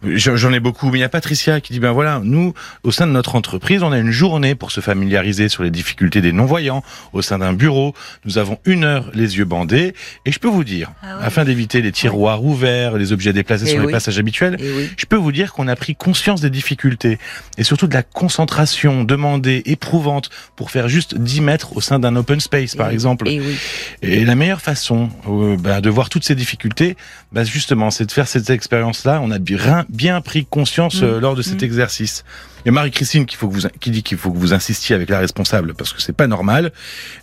[0.05, 2.53] j'en ai beaucoup, mais il y a Patricia qui dit ben voilà, nous
[2.85, 6.20] au sein de notre entreprise, on a une journée pour se familiariser sur les difficultés
[6.20, 6.85] des non-voyants.
[7.14, 7.94] Au sein d'un bureau,
[8.27, 9.94] nous avons une heure les yeux bandés.
[10.27, 11.25] Et je peux vous dire, Ah oui.
[11.27, 13.92] afin d'éviter les tiroirs ouverts, les objets déplacés Eh sur les oui.
[13.92, 14.90] passages habituels, Et oui.
[14.99, 17.18] je peux vous dire qu'on a pris conscience des difficultés
[17.57, 22.14] et surtout de la concentration demandée, éprouvante, pour faire juste 10 mètres au sein d'un
[22.16, 23.28] open space, par Et- exemple.
[23.28, 23.56] Et oui.
[24.02, 26.96] Et la meilleure façon euh, bah, de voir toutes ces difficultés,
[27.32, 29.20] bah, justement, c'est de faire cette expérience-là.
[29.22, 31.64] On a bien, bien pris conscience euh, lors de cet Mm.
[31.64, 32.24] exercice.
[32.66, 35.18] Et Marie-Christine qui, faut que vous, qui dit qu'il faut que vous insistiez avec la
[35.18, 36.72] responsable parce que c'est pas normal.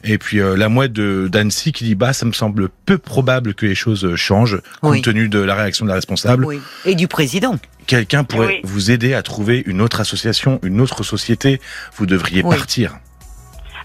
[0.04, 3.54] Et puis euh, la mouette de d'Annecy qui dit bah ça me semble peu probable
[3.54, 5.02] que les choses euh, changent compte Oui.
[5.04, 6.44] tenu de la réaction de la responsable.
[6.44, 6.60] Oui.
[6.86, 7.60] Et du président.
[7.86, 8.62] Quelqu'un pourrait Oui.
[8.64, 11.62] vous aider à trouver une autre association, une autre société.
[11.98, 12.56] Vous devriez Oui.
[12.56, 12.98] partir.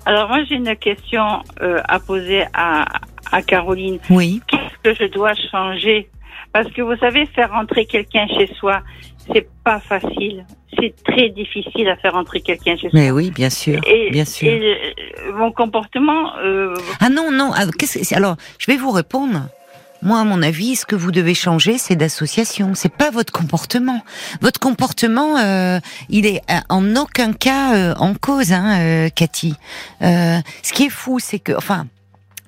[0.07, 2.85] Alors moi j'ai une question euh, à poser à,
[3.31, 3.99] à Caroline.
[4.11, 4.41] Oui.
[4.49, 6.09] Qu'est-ce que je dois changer?
[6.53, 8.81] Parce que vous savez, faire entrer quelqu'un chez soi,
[9.33, 10.45] c'est pas facile.
[10.79, 12.99] C'est très difficile à faire entrer quelqu'un chez soi.
[13.01, 13.81] Mais oui, bien sûr.
[13.87, 14.49] Et, bien sûr.
[14.49, 14.95] et
[15.27, 17.53] euh, mon comportement, euh, Ah non, non.
[17.55, 17.62] ah,
[18.15, 19.49] Alors, je vais vous répondre.
[20.03, 22.73] Moi, à mon avis, ce que vous devez changer, c'est d'association.
[22.75, 24.03] C'est pas votre comportement.
[24.41, 29.55] Votre comportement, euh, il est euh, en aucun cas euh, en cause, hein, euh, Cathy.
[30.03, 31.87] Euh, ce qui est fou, c'est que, enfin,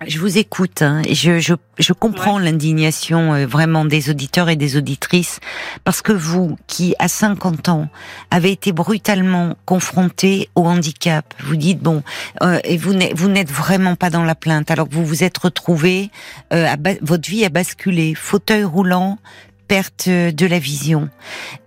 [0.07, 4.57] je vous écoute, hein, et je, je, je comprends l'indignation euh, vraiment des auditeurs et
[4.57, 5.40] des auditrices,
[5.85, 7.88] parce que vous, qui à 50 ans
[8.31, 12.03] avez été brutalement confronté au handicap, vous dites bon,
[12.43, 15.25] euh, et vous n'êtes vous n'êtes vraiment pas dans la plainte, alors que vous vous
[15.25, 16.11] êtes retrouvé,
[16.53, 19.19] euh, à ba- votre vie a basculé, fauteuil roulant,
[19.69, 21.09] perte euh, de la vision.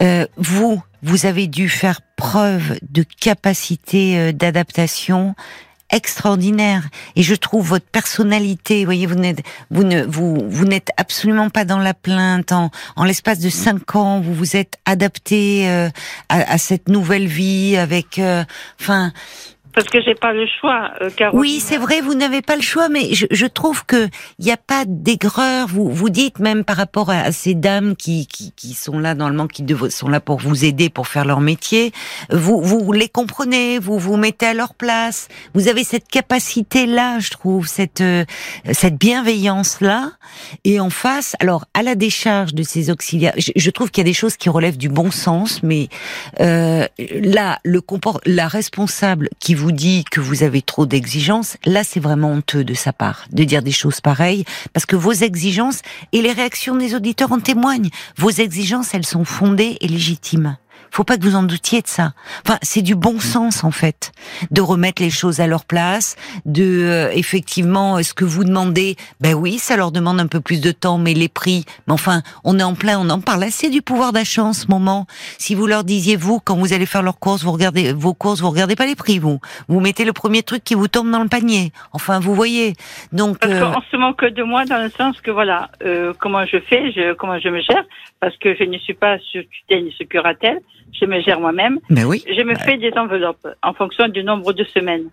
[0.03, 5.35] Euh, vous, vous avez dû faire preuve de capacité euh, d'adaptation
[5.89, 6.89] extraordinaire.
[7.15, 11.65] Et je trouve votre personnalité voyez vous n'êtes vous ne vous vous n'êtes absolument pas
[11.65, 12.51] dans la plainte.
[12.51, 15.89] En, en l'espace de cinq ans vous vous êtes adapté euh,
[16.29, 18.43] à, à cette nouvelle vie avec euh,
[18.81, 19.13] enfin
[19.77, 22.89] parce que j'ai pas le choix, euh, oui, c'est vrai, vous n'avez pas le choix,
[22.89, 24.07] mais je, je trouve que
[24.39, 25.67] il n'y a pas d'aigreur.
[25.67, 29.45] Vous vous dites même par rapport à, ces dames qui, qui, qui sont là normalement,
[29.45, 31.91] qui dev- sont là pour vous aider pour faire leur métier.
[32.31, 35.27] Vous vous les comprenez, vous vous mettez à leur place.
[35.53, 38.25] Vous avez cette capacité là, je trouve, cette euh,
[38.71, 40.13] cette bienveillance là.
[40.63, 44.07] Et en face, alors à la décharge de ces auxiliaires, je, je trouve qu'il y
[44.07, 45.89] a des choses qui relèvent du bon sens, mais
[46.39, 46.87] euh,
[47.21, 51.99] là, le comport, la responsable qui vous dit que vous avez trop d'exigences, là, c'est
[51.99, 56.21] vraiment honteux de sa part de dire des choses pareilles, parce que vos exigences et
[56.21, 57.89] les réactions des auditeurs en témoignent.
[58.17, 60.57] Vos exigences, elles sont fondées et légitimes.
[60.91, 62.13] Faut pas que vous en doutiez de ça.
[62.45, 64.11] Enfin, c'est du bon sens en fait,
[64.51, 68.95] de remettre les choses à leur place, de euh, effectivement euh, ce que vous demandez.
[69.21, 71.65] Ben oui, ça leur demande un peu plus de temps, mais les prix.
[71.87, 74.67] Mais enfin, on est en plein, on en parle assez du pouvoir d'achat en ce
[74.67, 75.07] moment.
[75.37, 78.41] Si vous leur disiez vous, quand vous allez faire leurs courses, vous regardez vos courses,
[78.41, 79.39] vous regardez pas les prix, vous.
[79.67, 81.71] Vous mettez le premier truc qui vous tombe dans le panier.
[81.93, 82.73] Enfin, vous voyez.
[83.11, 86.45] Donc, Parce euh, qu'on se moque de moi dans le sens que voilà, euh, comment
[86.45, 87.83] je fais, je, comment je me gère,
[88.19, 90.59] parce que je ne suis pas sur tutelle ni sur curatelle,
[90.99, 91.79] je me gère moi-même.
[91.89, 92.23] ben oui.
[92.27, 95.09] Je me fais des enveloppes en fonction du nombre de semaines.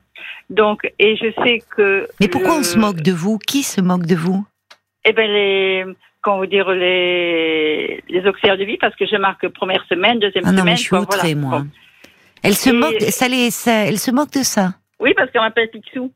[0.51, 2.09] Donc, et je sais que.
[2.21, 3.39] Mais pourquoi le- on se moque de vous?
[3.39, 4.45] Qui se moque de vous?
[5.05, 5.85] Eh ben les,
[6.23, 10.45] comment vous dire les les auxiliaires de vie, parce que je marque première semaine, deuxième
[10.47, 10.73] Ah non, semaine.
[10.73, 11.49] mais je suis quoi, outrée, voilà.
[11.49, 11.59] moi.
[11.61, 11.67] Bon.
[12.43, 13.01] Elle se Et- moque.
[13.11, 14.75] Ça les, ça, elle se moque de ça.
[15.01, 16.11] Oui, parce qu'on m'appelle Picsou.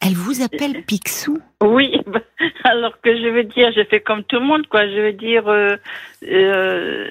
[0.00, 1.92] Elle vous appelle Picsou Oui,
[2.64, 4.86] alors que je veux dire, je fais comme tout le monde, quoi.
[4.88, 5.76] Je veux dire, euh,
[6.26, 7.10] euh,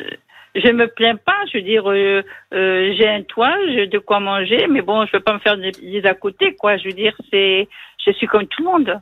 [0.56, 1.38] je me plains pas.
[1.52, 2.23] Je veux dire, euh,
[2.54, 5.58] euh, j'ai un toit, j'ai de quoi manger, mais bon, je peux pas me faire
[5.58, 6.78] des, des à côté, quoi.
[6.78, 7.67] Je veux dire, c'est,
[8.04, 9.02] je suis comme tout le monde.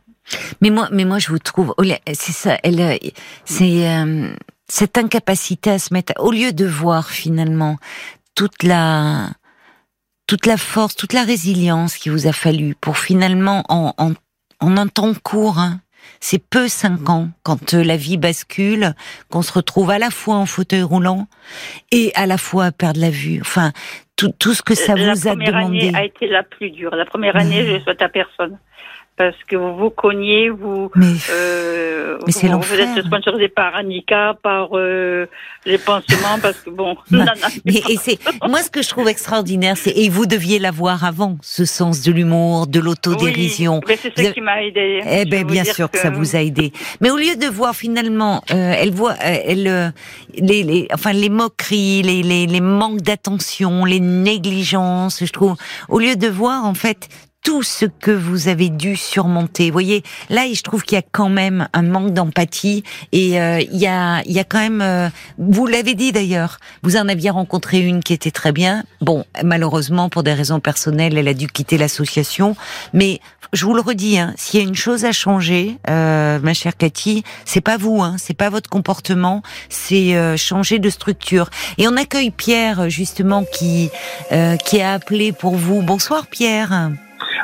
[0.62, 2.97] Mais moi, mais moi, je vous trouve, oh c'est ça, elle, euh,
[3.45, 3.86] c'est
[4.67, 7.78] cette incapacité à se mettre, au lieu de voir finalement
[8.36, 9.30] toute la,
[10.27, 14.11] toute la force, toute la résilience qu'il vous a fallu pour finalement, en, en,
[14.59, 15.79] en un temps court, hein,
[16.19, 18.93] c'est peu cinq ans quand euh, la vie bascule,
[19.29, 21.27] qu'on se retrouve à la fois en fauteuil roulant
[21.91, 23.39] et à la fois à perdre la vue.
[23.41, 23.71] Enfin,
[24.15, 25.87] tout, tout ce que ça la vous a première demandé.
[25.87, 26.95] année a été la plus dure.
[26.95, 28.57] La première année, je souhaite à personne.
[29.17, 33.75] Parce que vous vous cognez, vous, Mais euh, Mais c'est vous, vous êtes sponsorisé par
[33.75, 35.25] Annika, par euh,
[35.65, 38.89] les pansements, parce que bon, Bah, non, non, Mais et c'est moi ce que je
[38.89, 43.77] trouve extraordinaire, c'est et vous deviez l'avoir avant, ce sens de l'humour, de l'autodérision.
[43.77, 45.01] Oui, mais c'est avez- qui m'a aidé.
[45.10, 45.97] Eh ben bien sûr que...
[45.97, 46.71] ça vous a aidé.
[47.01, 49.89] Mais au lieu de voir finalement, euh, elle voit, euh, elle, euh,
[50.36, 55.56] les, les, enfin les moqueries, les, les, les manques d'attention, les négligences, je trouve.
[55.89, 57.10] Au lieu de voir en fait
[57.47, 59.67] tout ce que vous avez dû surmonter.
[59.67, 62.83] Vous voyez, là, je trouve qu'il y a quand même un manque d'empathie
[63.13, 64.81] et euh, il y a, il y a quand même.
[64.81, 65.07] euh,
[65.38, 66.60] vous l'avez dit d'ailleurs.
[66.83, 68.83] Vous en aviez rencontré une qui était très bien.
[68.99, 72.57] Bon, malheureusement, pour des raisons personnelles, elle a dû quitter l'association.
[72.91, 73.21] Mais
[73.53, 76.75] je vous le redis, hein, s'il y a une chose à changer, euh, ma chère
[76.75, 81.49] Cathy, c'est pas vous, hein, c'est pas votre comportement, c'est euh, changer de structure.
[81.77, 83.89] Et on accueille Pierre justement qui
[84.33, 85.81] euh, qui a appelé pour vous.
[85.81, 86.91] Bonsoir Pierre.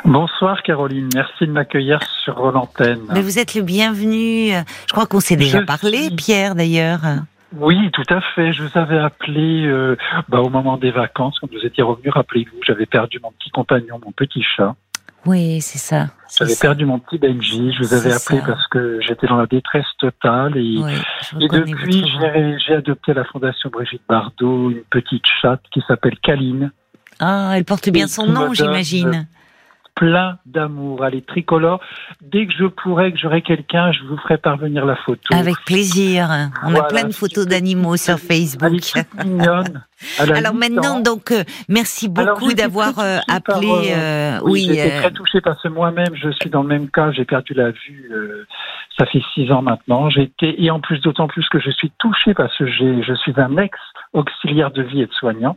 [0.04, 3.00] Bonsoir Caroline, merci de m'accueillir sur l'antenne.
[3.12, 4.50] Mais vous êtes le bienvenu.
[4.86, 7.00] Je crois qu'on s'est déjà Je parlé, suis- Pierre d'ailleurs.
[7.56, 8.52] Oui, tout à fait.
[8.52, 9.96] Je vous avais appelé euh,
[10.28, 13.98] bah, au moment des vacances, quand vous étiez revenu, rappelez-vous, j'avais perdu mon petit compagnon,
[14.04, 14.74] mon petit chat.
[15.24, 16.08] Oui, c'est ça.
[16.38, 17.72] J'avais perdu mon petit Benji.
[17.72, 18.46] Je vous avais appelé ça.
[18.46, 22.04] parce que j'étais dans la détresse totale et, Oui, depuis,
[22.66, 26.72] j'ai adopté à la Fondation Brigitte Bardot une petite chatte qui s'appelle Kaline.
[27.20, 29.26] Ah, elle porte bien son nom, j'imagine.
[29.94, 31.06] Plein d'amour.
[31.06, 31.80] Elle est tricolore.
[32.20, 35.20] Dès que je pourrai, que j'aurai quelqu'un, je vous ferai parvenir la photo.
[35.32, 36.28] Avec plaisir.
[36.64, 38.72] On a plein de photos d'animaux sur Facebook.
[40.18, 43.68] Elle Alors maintenant, donc, euh, merci beaucoup j'étais d'avoir euh, par, appelé.
[43.92, 46.90] euh, Oui, oui, j'étais euh, très touchée parce que moi-même, je suis dans le même
[46.90, 47.12] cas.
[47.12, 48.10] J'ai perdu la vue.
[48.12, 48.44] euh,
[48.98, 50.10] ça fait six ans maintenant.
[50.10, 53.32] J'ai été et en plus d'autant plus que je suis touchée parce que je suis
[53.36, 53.78] un ex
[54.12, 55.56] auxiliaire de vie et de soignant.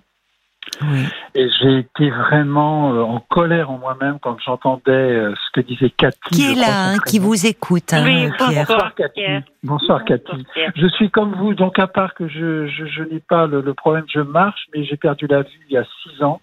[0.82, 1.06] Oui.
[1.36, 5.89] Et j'ai été vraiment euh, en colère en moi-même quand j'entendais euh, ce que disait
[5.89, 6.17] Cathy.
[6.32, 9.13] Qui est là, hein, qui vous écoute, hein, Oui, Pierre Bonsoir Cathy.
[9.15, 9.43] Pierre.
[9.63, 10.45] Bonsoir Cathy.
[10.53, 10.71] Pierre.
[10.75, 13.73] Je suis comme vous, donc à part que je, je, je n'ai pas le, le
[13.73, 16.39] problème, je marche, mais j'ai perdu la vue il y a six ans.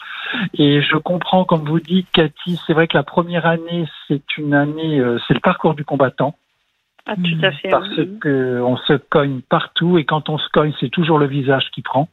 [0.58, 4.54] Et je comprends, comme vous dites, Cathy, c'est vrai que la première année, c'est une
[4.54, 6.34] année, euh, c'est le parcours du combattant,
[7.06, 7.68] Ah, tout à fait.
[7.68, 8.18] parce oui.
[8.20, 11.82] que on se cogne partout, et quand on se cogne, c'est toujours le visage qui
[11.82, 12.08] prend.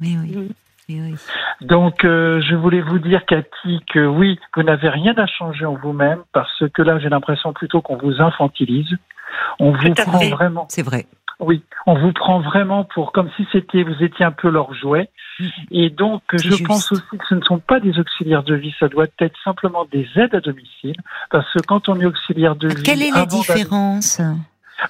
[0.00, 0.48] Oui, oui.
[0.88, 1.14] Oui.
[1.62, 5.74] Donc, euh, je voulais vous dire, Cathy, que oui, vous n'avez rien à changer en
[5.74, 8.96] vous-même, parce que là, j'ai l'impression plutôt qu'on vous infantilise.
[9.58, 10.30] On vous prend fait.
[10.30, 11.06] vraiment C'est vrai.
[11.38, 15.10] Oui, on vous prend vraiment pour comme si c'était vous étiez un peu leur jouet.
[15.70, 16.66] Et donc, je juste.
[16.66, 19.84] pense aussi que ce ne sont pas des auxiliaires de vie, ça doit être simplement
[19.92, 20.96] des aides à domicile,
[21.30, 24.20] parce que quand on est auxiliaire de vie, Quelle est la différence?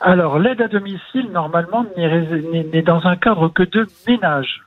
[0.01, 4.63] Alors, l'aide à domicile normalement n'est dans un cadre que de ménage,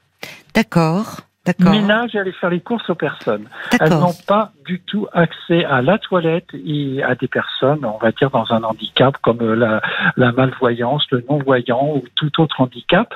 [0.59, 1.05] D'accord,
[1.45, 3.47] d'accord, ménage et aller faire les courses aux personnes.
[3.79, 8.11] Elles n'ont pas du tout accès à la toilette et à des personnes, on va
[8.11, 9.81] dire, dans un handicap comme la,
[10.17, 13.07] la malvoyance, le non-voyant ou tout autre handicap.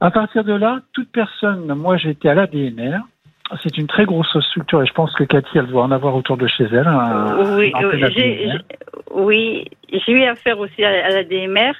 [0.00, 2.98] À partir de là, toute personne, moi j'étais à l'ADMR,
[3.64, 6.36] c'est une très grosse structure et je pense que Cathy, elle doit en avoir autour
[6.36, 6.86] de chez elle.
[6.86, 8.10] un- oui, j'ai, ADMR.
[8.12, 8.52] j'ai-
[9.12, 11.72] oui, j'ai eu affaire aussi à, à la DMR,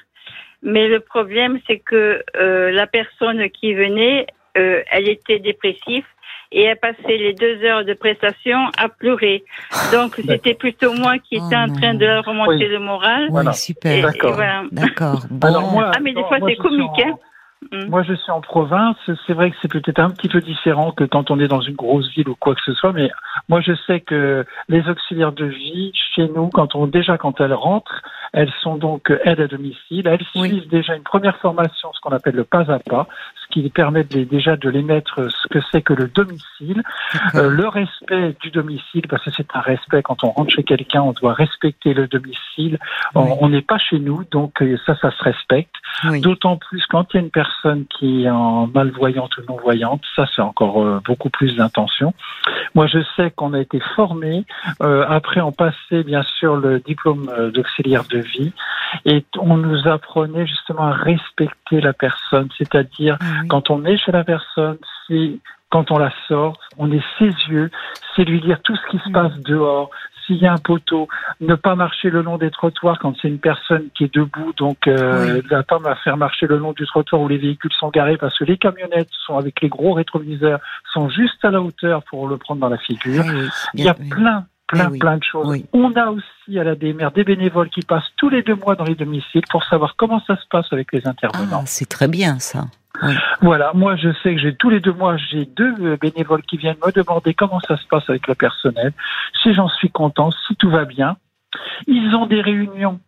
[0.63, 6.05] mais le problème c'est que euh, la personne qui venait, euh, elle était dépressive
[6.51, 9.43] et elle passait les deux heures de prestation à pleurer.
[9.91, 12.67] Donc c'était plutôt moi qui Oh étais en train de leur remonter Oui.
[12.67, 13.27] le moral.
[13.29, 13.53] Voilà.
[13.53, 14.01] Super.
[14.05, 14.33] D'accord.
[14.35, 14.63] voilà.
[14.71, 15.19] D'accord.
[15.29, 15.47] Bon.
[15.47, 17.15] Alors moi, Ah, mais des fois, c'est je suis comique, en- hein.
[17.71, 17.89] Mm.
[17.89, 18.97] Moi, je suis en province.
[19.25, 21.73] C'est vrai que c'est peut-être un petit peu différent que quand on est dans une
[21.75, 22.93] grosse ville ou quoi que ce soit.
[22.93, 23.09] Mais
[23.49, 27.53] moi, je sais que les auxiliaires de vie, chez nous, quand on déjà quand elles
[27.55, 28.01] rentrent,
[28.33, 30.05] Elles sont donc euh, aides à domicile.
[30.05, 30.49] Elles Oui.
[30.49, 33.07] suivent déjà une première formation, ce qu'on appelle le pas à pas,
[33.49, 36.83] ce qui permet de les- déjà de les mettre ce que c'est que le domicile,
[37.35, 41.01] euh, le respect du domicile, parce que c'est un respect quand on rentre chez quelqu'un,
[41.01, 42.77] on doit respecter le domicile.
[43.15, 43.31] On- Oui.
[43.41, 45.73] On n'est pas chez nous, donc euh, ça, ça se respecte.
[46.09, 46.21] oui.
[46.21, 50.25] D'autant plus quand il y a une personne qui est en malvoyante ou non-voyante, ça
[50.35, 52.13] c'est encore euh, beaucoup plus d'intention.
[52.75, 54.45] Moi je sais qu'on a été formé,
[54.81, 58.53] euh, après on passait bien sûr le diplôme euh, d'auxiliaire de vie
[59.05, 63.47] et on nous apprenait justement à respecter la personne, c'est-à-dire Ah oui.
[63.47, 67.69] quand on est chez la personne, c'est quand on la sort, on est ses yeux,
[68.15, 69.89] c'est lui dire tout ce qui se passe dehors.
[70.25, 71.07] S'il y a un poteau,
[71.39, 74.87] ne pas marcher le long des trottoirs quand c'est une personne qui est debout, donc
[74.87, 78.37] euh, la va faire marcher le long du trottoir où les véhicules sont garés parce
[78.37, 80.59] que les camionnettes sont avec les gros rétroviseurs
[80.93, 83.23] sont juste à la hauteur pour le prendre dans la figure.
[83.25, 84.99] Ah oui, Il y a plein, plein, Eh oui.
[84.99, 85.47] plein de choses.
[85.47, 85.65] Oui.
[85.73, 88.83] On a aussi à la DMR des bénévoles qui passent tous les deux mois dans
[88.85, 91.61] les domiciles pour savoir comment ça se passe avec les intervenants.
[91.63, 92.65] Ah, c'est très bien ça.
[93.41, 96.57] Voilà, moi je sais que j'ai tous les deux mois, j'ai deux euh, bénévoles qui
[96.57, 98.91] viennent me demander comment ça se passe avec le personnel,
[99.43, 101.15] si j'en suis content, si tout va bien.
[101.85, 102.99] Ils ont des réunions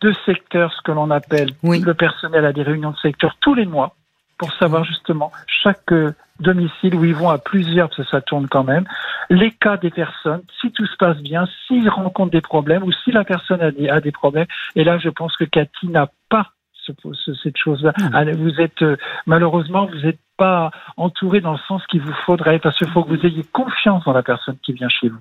[0.00, 1.80] de secteur, ce que l'on appelle, Oui.
[1.80, 3.96] le personnel a des réunions de secteur tous les mois
[4.38, 8.48] pour savoir justement chaque euh, domicile où ils vont à plusieurs, parce que ça tourne
[8.48, 8.84] quand même,
[9.30, 13.10] les cas des personnes, si tout se passe bien, s'ils rencontrent des problèmes ou si
[13.12, 14.46] la personne a des, a des problèmes.
[14.76, 17.92] Et là, je pense que Cathy n'a pas ce- ce- cette chose-là.
[18.12, 22.58] Allez, Vous êtes euh, malheureusement, vous n'êtes pas entouré dans le sens qu'il vous faudrait,
[22.58, 25.20] parce qu'il faut que vous ayez confiance dans la personne qui vient chez vous.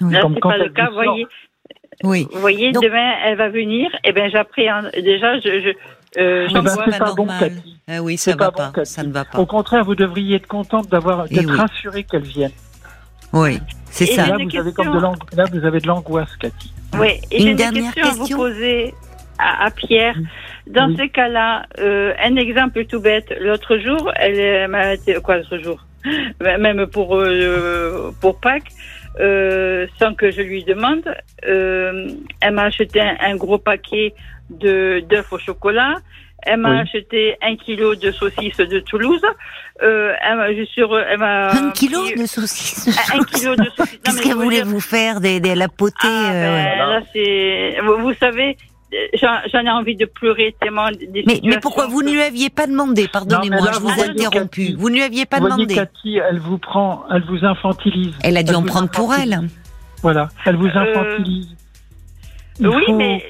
[0.00, 0.12] Oui.
[0.14, 0.88] Là, Comme c'est quand pas le cas.
[0.88, 0.94] vous.
[0.94, 1.26] Voyez,
[2.02, 2.26] Oui.
[2.32, 3.90] vous voyez Donc- demain, elle va venir.
[4.04, 4.90] Eh ben, j'appréhende.
[4.94, 5.70] Déjà, je, je,
[6.16, 7.38] euh, Eh ben, c'est pas bon, normal.
[7.40, 7.76] Cathy.
[7.88, 8.84] Ah oui, ça va pas bon.
[8.84, 9.38] Ça ne va pas.
[9.38, 11.56] Au contraire, vous devriez être contente d'avoir Eh d'être oui.
[11.56, 12.52] rassurée qu'elle vienne.
[13.32, 13.58] Oui,
[13.90, 14.26] c'est Et ça.
[14.26, 16.72] Là, vous avez comme de l'ang- là, vous avez de l'angoisse, Cathy.
[16.98, 18.94] Oui, et Une dernière question, à question vous poser
[19.38, 20.16] à, à Pierre.
[20.68, 20.96] Dans Oui.
[20.98, 23.34] ces cas-là, euh, un exemple tout bête.
[23.40, 25.84] L'autre jour, elle m'a quoi l'autre jour?
[26.40, 28.70] Même pour euh, pour Pâques,
[29.20, 31.04] euh, sans que je lui demande,
[31.46, 32.08] euh,
[32.40, 34.14] elle m'a acheté un, un gros paquet
[34.50, 35.94] de d'œufs au chocolat.
[36.46, 36.78] Elle m'a Oui.
[36.80, 39.22] acheté un kilo de saucisses de Toulouse.
[39.82, 42.86] Euh, elle je suis, re- elle Un kilo de saucisses.
[43.14, 43.98] un, un kilo de saucisses.
[44.04, 46.64] Qu'est-ce mais que je veux voulez dire- vous faire des, des la potée ah, euh,
[46.64, 47.76] ben, là, c'est.
[47.82, 48.58] Vous, vous savez,
[49.14, 50.86] j'en ai envie de pleurer tellement.
[51.26, 54.74] Mais, mais pourquoi vous ne lui aviez pas demandé Pardonnez-moi, je vous ai interrompu.
[54.76, 55.74] Vous ne lui aviez pas voyez, demandé.
[55.74, 58.14] Cathy, elle vous prend, elle vous infantilise.
[58.22, 59.40] Elle a dû en prendre pour elle.
[60.02, 61.48] Voilà, elle vous Euh, infantilise.
[62.60, 63.24] Il Oui, faut- mais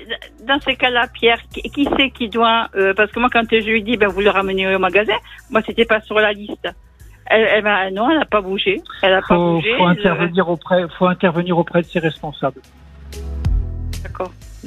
[0.47, 3.57] dans ces cas-là, Pierre, qui, qui c'est qui doit euh, Parce que moi, quand je
[3.71, 5.15] lui dis, ben vous le ramenez au magasin,
[5.51, 6.69] moi, c'était pas sur la liste.
[7.27, 8.83] Elle, non, elle n'a pas bougé.
[9.03, 9.73] Elle pas faut, bougé.
[9.79, 12.61] faut je- intervenir auprès, faut intervenir auprès de ses responsables.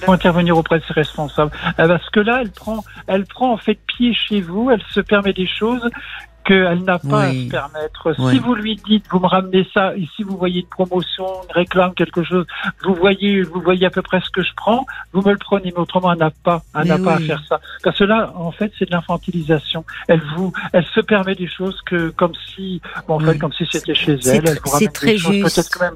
[0.06, 1.52] Faut intervenir auprès de ses responsables.
[1.80, 5.00] Euh, Parce que là, elle prend, elle prend en fait pied chez vous, elle se
[5.02, 5.90] permet des choses
[6.46, 7.42] qu'elle n'a pas Oui.
[7.42, 8.16] à se permettre.
[8.20, 8.32] Oui.
[8.34, 11.52] Si vous lui dites, vous me ramenez ça, et si vous voyez une promotion, une
[11.54, 12.46] réclame, quelque chose,
[12.86, 15.74] vous voyez, vous voyez à peu près ce que je prends, vous me le prenez,
[15.76, 17.60] mais autrement, elle n'a pas, elle n'a pas à faire ça.
[17.84, 19.84] Parce que là, en fait, c'est de l'infantilisation.
[20.08, 23.66] Elle vous, elle se permet des choses que, comme si, bon, en fait, comme si
[23.70, 25.96] c'était chez elle, elle vous ramène des choses, peut-être même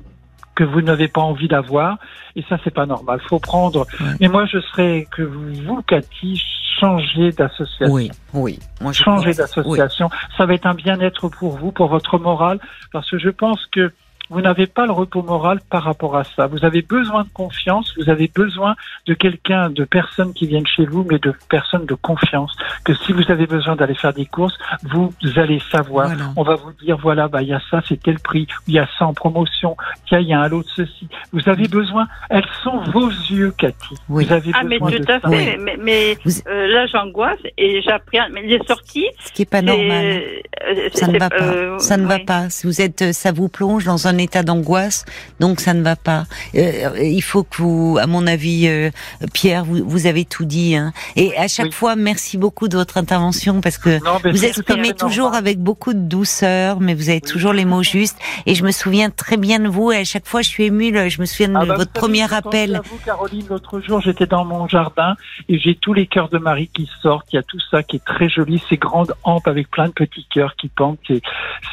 [0.55, 1.97] que vous n'avez pas envie d'avoir,
[2.35, 3.21] et ça, c'est pas normal.
[3.27, 3.87] Faut prendre.
[3.99, 4.07] Ouais.
[4.19, 6.41] Mais moi, je serais que vous, Cathy,
[6.79, 7.93] changez d'association.
[7.93, 8.59] Oui, oui.
[8.81, 10.09] Moi, je Changez d'association.
[10.37, 12.59] Ça va être un bien-être pour vous, pour votre morale,
[12.91, 13.91] parce que je pense que
[14.31, 16.47] vous n'avez pas le repos moral par rapport à ça.
[16.47, 20.85] Vous avez besoin de confiance, vous avez besoin de quelqu'un, de personnes qui viennent chez
[20.85, 22.55] vous, mais de personnes de confiance.
[22.83, 26.07] Que si vous avez besoin d'aller faire des courses, vous allez savoir.
[26.07, 26.25] Voilà.
[26.35, 28.79] On va vous dire, voilà, bah, il y a ça, c'est tel prix, il y
[28.79, 29.75] a ça en promotion,
[30.07, 31.07] tiens, il y a un lot de ceci.
[31.33, 33.95] Vous avez besoin, elles sont vos yeux, Cathy.
[34.09, 34.25] Oui.
[34.25, 35.29] Vous avez Ah, mais besoin tout de à ça.
[35.29, 35.57] fait.
[35.57, 38.29] Mais, mais Vous- euh, là, j'angoisse et j'appréhende.
[38.33, 40.05] Mais les sorties, Ce qui est pas normal.
[40.05, 41.35] euh, Ça c'est- ne va pas.
[41.43, 42.49] euh, ça ne va pas.
[42.49, 45.05] Si vous êtes, ça vous plonge dans un état d'angoisse,
[45.39, 46.25] donc ça ne va pas.
[46.55, 48.89] Euh, il faut que vous, à mon avis, euh,
[49.33, 50.75] Pierre, vous, vous avez tout dit.
[50.75, 50.93] Hein.
[51.15, 51.71] Et à chaque Oui.
[51.71, 55.99] fois, merci beaucoup de votre intervention parce que Non, vous exprimez toujours avec beaucoup de
[55.99, 57.29] douceur, mais vous avez Oui.
[57.31, 58.17] toujours les mots justes.
[58.45, 59.91] Et je me souviens très bien de vous.
[59.91, 60.91] Et à chaque fois, je suis émue.
[60.91, 62.75] là, Je me souviens de Ah bah, votre premier appel.
[62.75, 65.15] à vous, Caroline, l'autre jour, j'étais dans mon jardin
[65.49, 67.27] et j'ai tous les cœurs de Marie qui sortent.
[67.33, 69.93] Il y a tout ça qui est très joli, ces grandes hampes avec plein de
[69.93, 70.97] petits cœurs qui pendent.
[71.07, 71.21] C'est,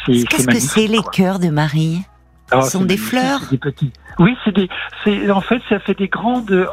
[0.07, 2.01] c'est, c'est Qu'est-ce que c'est les cœurs de Marie?
[2.51, 3.93] Ah, Ce sont des fleurs c'est Des petits.
[4.19, 4.69] Oui, c'est des.
[5.05, 6.69] C'est en fait, ça fait des grandes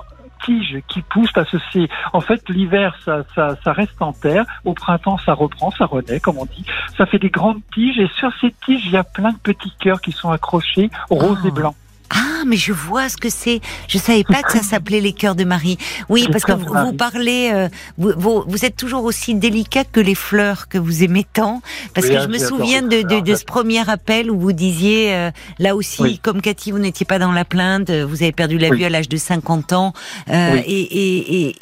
[0.46, 4.46] tiges qui poussent parce que c'est en fait l'hiver ça, ça ça reste en terre
[4.64, 6.64] au printemps ça reprend ça renaît comme on dit
[6.98, 9.74] ça fait des grandes tiges et sur ces tiges il y a plein de petits
[9.80, 11.48] cœurs qui sont accrochés roses Ah.
[11.48, 11.76] et blancs
[12.12, 13.62] Ah, mais je vois ce que c'est.
[13.88, 15.78] Je savais pas que ça s'appelait les cœurs de Marie.
[16.10, 20.00] Oui, parce que vous, vous parlez, euh, vous, vous, vous êtes toujours aussi délicat que
[20.00, 21.62] les fleurs que vous aimez tant.
[21.94, 24.52] Parce Oui, que ah, je me souviens de, de, de ce premier appel où vous
[24.54, 26.20] disiez, euh, là aussi, Oui.
[26.22, 28.80] comme Cathy, vous n'étiez pas dans la plainte, euh, vous avez perdu la Oui.
[28.80, 29.94] vue à l'âge de 50 ans,
[30.30, 31.56] euh, et, et, et,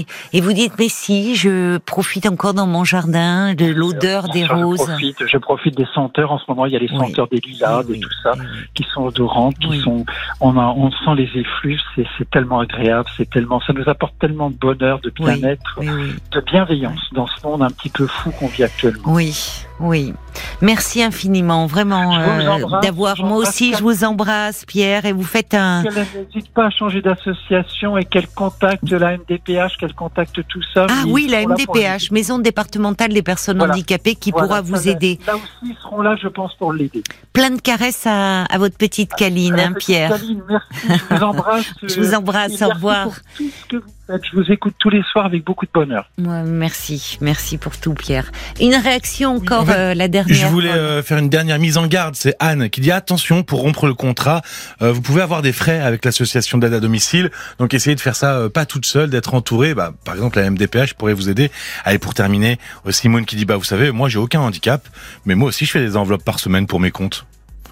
[0.00, 4.44] et, et vous dites, mais si, je profite encore dans mon jardin de l'odeur des
[4.44, 4.78] Je roses.
[4.84, 6.32] profite, je profite des senteurs.
[6.32, 8.32] En ce moment, il y a les senteurs des lilas, de tout ça,
[8.74, 10.04] qui sont odorantes, qui sont.
[10.40, 11.80] On, a, on sent les effluves.
[11.94, 13.08] C'est c'est tellement agréable.
[13.16, 13.60] C'est tellement.
[13.60, 16.14] Ça nous apporte tellement de bonheur, de Oui, bien-être, oui, oui.
[16.32, 19.02] de bienveillance dans ce monde un petit peu fou qu'on vit actuellement.
[19.12, 19.34] Oui,
[19.80, 20.14] oui.
[20.62, 23.22] Merci infiniment, vraiment, euh, d'avoir.
[23.22, 25.82] Moi aussi, je vous embrasse, Pierre, et vous faites un.
[25.82, 30.86] Qu'elle n'hésite pas à changer d'association et qu'elle contacte la MDPH, qu'elle contacte tout ça.
[30.88, 32.10] Ah oui, la MDPH.
[32.10, 33.74] Maison départementale des personnes Voilà.
[33.74, 35.18] handicapées, qui Voilà, pourra vous aider.
[35.26, 37.02] Là aussi, ils seront là, je pense, pour l'aider.
[37.32, 40.10] Plein de caresses à, à votre petite Caline, hein, Pierre.
[40.10, 40.68] Caline, merci,
[41.10, 41.64] je vous embrasse.
[41.82, 43.04] Je vous euh, embrasse, au revoir.
[43.04, 44.05] pour tout ce que vous.
[44.08, 46.08] Je vous écoute tous les soirs avec beaucoup de bonheur.
[46.18, 48.30] Ouais, merci, merci pour tout, Pierre.
[48.60, 50.36] Une réaction encore, En fait, euh, la dernière.
[50.36, 52.14] Je voulais euh, faire une dernière mise en garde.
[52.14, 54.42] C'est Anne qui dit attention pour rompre le contrat.
[54.80, 57.30] euh, vous pouvez avoir des frais avec l'association d'aide à domicile.
[57.58, 59.74] Donc essayez de faire ça euh, pas toute seule, d'être entourée.
[59.74, 61.50] Bah, par exemple, la MDPH pourrait vous aider.
[61.84, 64.86] Allez pour terminer, euh, Simone qui dit bah vous savez, moi j'ai aucun handicap,
[65.24, 67.26] mais moi aussi je fais des enveloppes par semaine pour mes comptes.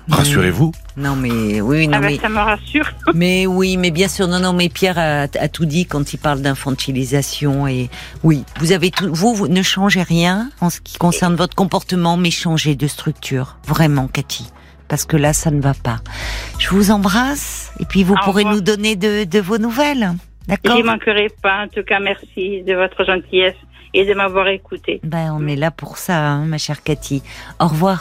[0.08, 0.72] Rassurez-vous.
[0.96, 2.86] Non mais oui, non Ah ben, mais ça me rassure.
[3.14, 6.18] Mais oui, mais bien sûr, non, non, mais Pierre a, a tout dit quand il
[6.18, 7.88] parle d'infantilisation et
[8.22, 12.16] oui, vous avez tout, vous, vous ne changez rien en ce qui concerne votre comportement,
[12.16, 14.46] mais changez de structure, vraiment, Cathy,
[14.88, 15.98] parce que là, ça ne va pas.
[16.58, 18.54] Je vous embrasse et puis vous Au pourrez revoir.
[18.56, 20.12] nous donner de, de vos nouvelles,
[20.48, 20.76] d'accord?
[20.76, 21.64] J'y manquerai pas.
[21.64, 23.56] En tout cas, merci de votre gentillesse
[23.94, 25.00] et de m'avoir écouté.
[25.04, 27.22] Ben, on est là pour ça, hein, ma chère Cathy.
[27.60, 28.00] Au revoir.